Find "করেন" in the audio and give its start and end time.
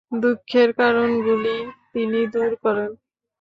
2.63-2.91